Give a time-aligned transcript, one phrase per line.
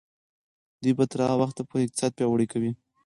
[0.81, 2.71] دوی به تر هغه وخته پورې اقتصاد پیاوړی کوي.